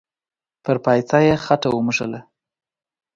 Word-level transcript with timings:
پر 0.63 0.77
پايڅه 0.83 1.19
يې 1.27 1.33
خټه 1.45 1.69
و 1.71 1.77
موښله. 1.85 2.19